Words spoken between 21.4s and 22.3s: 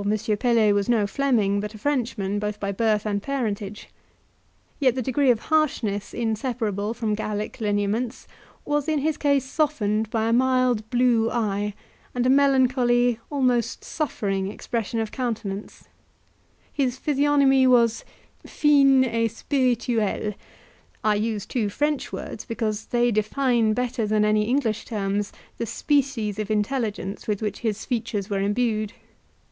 two French